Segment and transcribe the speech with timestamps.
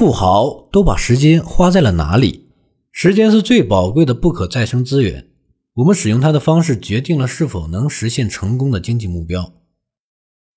[0.00, 2.48] 富豪都把时间花在了哪里？
[2.90, 5.28] 时间是最宝贵的不可再生资源，
[5.74, 9.52] 我们使用它的方式决定了是否能实现成功的经济目标。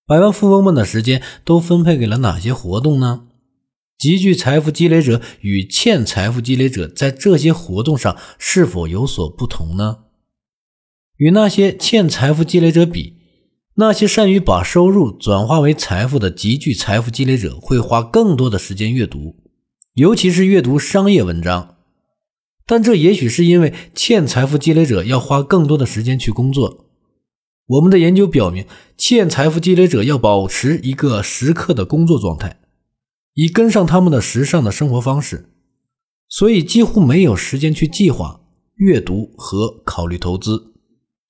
[0.07, 3.25] 百万富翁们的时间都分配给了哪些活动呢？
[3.97, 10.05] 极具财富积累者与欠财富积累者在这些活动上是否有所不同呢？
[11.17, 13.17] 与那些欠财富积累者比，
[13.75, 19.35] 那些善于把收入转化为财富的极具财富积累者会花更多的时间阅读，
[19.95, 21.77] 尤其是阅读商业文章。
[22.67, 26.85] 但这也许是因为欠财富积累者要花更多的时间去工作。
[27.65, 28.65] 我们的研究表明，
[28.95, 32.59] 欠财富积累者要保持一个时刻的工作状态。
[33.33, 35.49] 以跟上他们的时尚的生活方式，
[36.29, 38.41] 所以几乎没有时间去计划、
[38.75, 40.72] 阅读和考虑投资。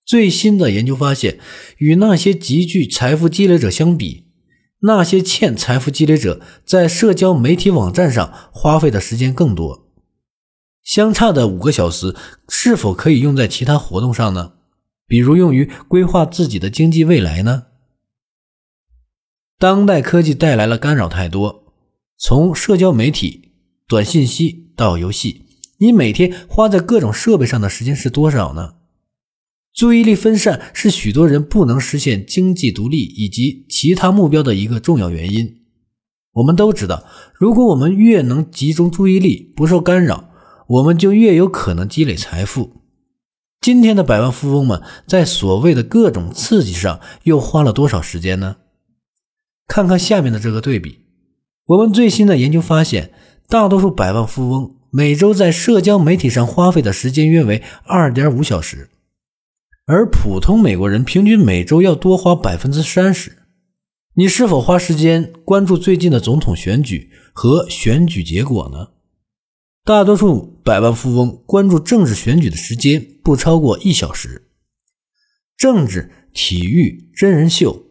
[0.05, 1.39] 最新的研究发现，
[1.77, 4.25] 与那些极具财富积累者相比，
[4.81, 9.87] 那些欠财富积累者在社交媒体网站上花费的时间更多。
[10.83, 12.13] 相差的五个小时
[12.49, 14.53] 是否可以用在其他活动上呢？
[15.07, 17.67] 比如用于规划自己的经济未来呢？
[19.57, 21.63] 当代科技带来了干扰太多。
[22.17, 23.53] 从社交媒体、
[23.87, 25.45] 短信息到游戏，
[25.77, 28.75] 你每天花在各种设备上的时间是多少呢？
[29.73, 35.61] 注意力分散是许多人不能实现经济独立以及其他目标的一个重要原因。
[36.33, 40.29] 我们都知道，如果我们越能集中注意力，不受干扰，
[40.67, 42.83] 我们就越有可能积累财富。
[43.61, 48.57] 今天的百万富翁们在所谓的各种刺激上又花了多少时间呢？
[49.67, 50.99] 看看下面的这个对比。
[51.65, 53.11] 我们最新的研究发现，
[53.47, 58.89] 大多数百万富翁每周在社交媒体上花费的时间约为二点五小时，
[59.85, 63.39] 而普通美国人平均每周要多花百分之三十。
[64.15, 68.91] 你是否花时间关注最近的总统选举和选举结果呢？
[69.83, 74.47] 大多数百万富翁关注政治选举的时间不超过一小时。
[75.57, 77.83] 政治、体育、真人秀。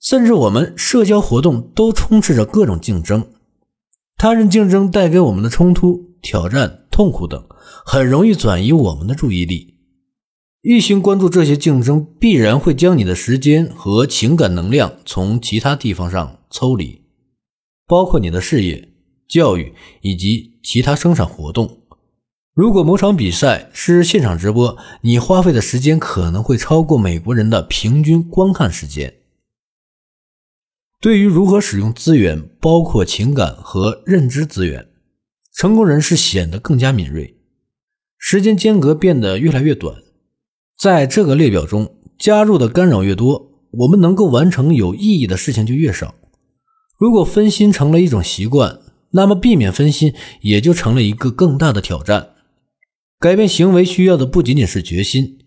[0.00, 3.26] 甚至我们社交活动都充斥着各种竞争，
[4.16, 7.44] 他人竞争带给我们的冲突、挑战、痛苦等，
[7.84, 9.77] 很容易转移我们的注意力。
[10.62, 17.02] 一心关注这些竞争，必然会将你的时间和情感能量从其他地方上抽离，
[17.86, 18.88] 包括你的事业、
[19.28, 21.82] 教育以及其他生产活动。
[22.54, 29.14] 如果某场比赛是现场直播，你花费的时间可能会超过美国人的平均观看时间。
[31.00, 34.88] 对于如何使用资源，包括情感和认知资源，
[35.54, 37.38] 成功人士显得更加敏锐，
[38.18, 39.94] 时间间隔变得越来越短。
[40.78, 46.14] 在这个列表中，加入的干扰越多，我们能够完成有意义的事情就越少。
[46.96, 48.80] 如果分心成了一种习惯，
[49.10, 52.34] 那么避免分心也就成了一个更大的挑战。
[53.18, 55.38] 改变行为需要的不仅仅是决心，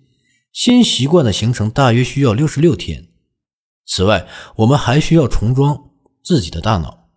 [0.52, 3.08] 新习惯的形成大约需要六十六天。
[3.86, 4.28] 此外，
[4.58, 7.08] 我们还需要重装自己的大脑，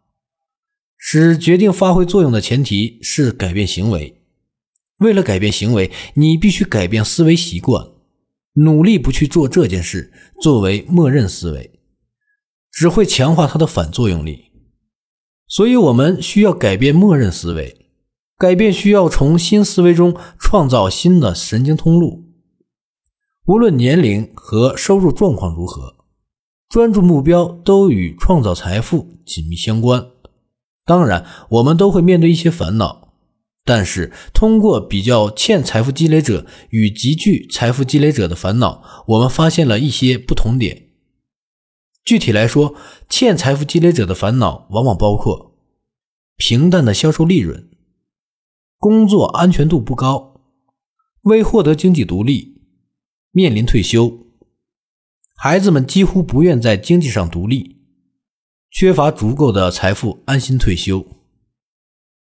[0.97, 4.21] 使决定发挥作用的前提是改变行为。
[4.99, 7.94] 为了改变行为，你必须改变思维习惯。
[8.55, 11.81] 努力不去做这件事，作为默认思维，
[12.71, 14.53] 只会强化它的反作用力。
[15.47, 17.81] 所以，我们需要改变默认思维。
[18.37, 22.25] 改变需要从新思维中创造新的神经通路，
[23.47, 25.95] 无论年龄和收入状况如何。
[26.69, 30.05] 专注目标都与创造财富紧密相关。
[30.85, 33.04] 当然，我们都会面对一些烦恼，
[33.65, 40.91] 但是通过比较欠财富积累者与极具财富积累者的烦恼，我们发现了一些不同点。
[42.05, 42.75] 具体来说，
[43.09, 45.57] 欠财富积累者的烦恼往往包括
[46.37, 47.71] 平淡的销售利润、
[48.77, 50.43] 工作安全度不高、
[51.23, 52.61] 未获得经济独立、
[53.31, 54.27] 面临退休。
[55.37, 57.79] 孩子们几乎不愿在经济上独立，
[58.71, 61.07] 缺乏足够的财富安心退休。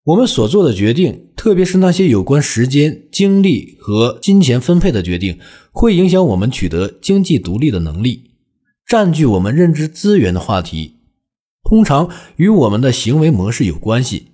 [0.06, 5.40] 我们所做的决定，特别是那些有关时间、精力和金钱分配的决定，
[5.72, 8.30] 会影响我们取得经济独立的能力。
[8.86, 10.98] 占据我们认知资源的话题，
[11.64, 14.28] 通常与我们的行为模式有关系。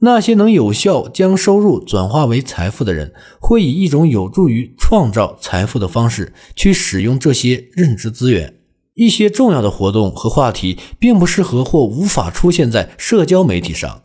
[0.00, 8.58] 那些能有效将收入转化为财富的人，会以一种有助于创造财富的方式去使用这些认知资源。
[8.94, 14.02] 一些重要的活动和话题并不适合或无法出现在社交媒体上，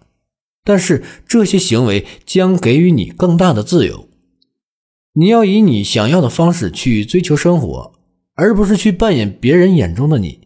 [0.63, 4.07] 但是这些行为将给予你更大的自由。
[5.13, 7.93] 你要以你想要的方式去追求生活，
[8.35, 10.40] 而不是去扮演别人眼中的你。